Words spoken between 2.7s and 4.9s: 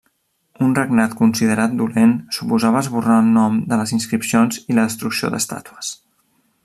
esborrar el nom de les inscripcions i la